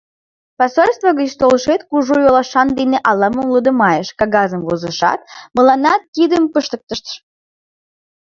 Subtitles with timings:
[0.57, 5.19] Посольство гыч толшет кужу йолашан дене ала-мом лодымайыш, кагазым возышат,
[5.55, 7.05] мыланнат кидым пыштыктышт.